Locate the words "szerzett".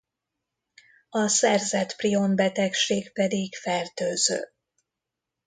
1.27-1.95